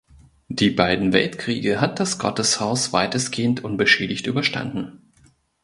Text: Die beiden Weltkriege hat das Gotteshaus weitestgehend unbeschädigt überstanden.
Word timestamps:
Die 0.49 0.71
beiden 0.71 1.13
Weltkriege 1.13 1.79
hat 1.79 1.99
das 1.99 2.17
Gotteshaus 2.17 2.91
weitestgehend 2.91 3.63
unbeschädigt 3.63 4.25
überstanden. 4.25 5.11